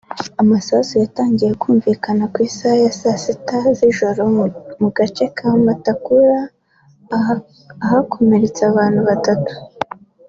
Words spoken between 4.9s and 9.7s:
gace ka Mutakura ahakomeretse abantu batatu